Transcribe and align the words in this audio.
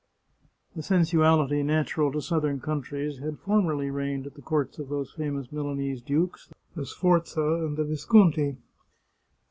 The 0.75 0.81
sensuality 0.81 1.61
natural 1.61 2.11
to 2.13 2.21
southern 2.23 2.59
countries 2.59 3.19
had 3.19 3.37
for 3.37 3.61
merly 3.61 3.93
reigned 3.93 4.25
at 4.25 4.33
the 4.33 4.41
courts 4.41 4.79
of 4.79 4.89
those 4.89 5.11
famous 5.13 5.51
Milanese 5.51 6.01
dukes, 6.01 6.49
the 6.75 6.87
Sforza 6.87 7.63
and 7.63 7.77
the 7.77 7.83
Visconti. 7.83 8.57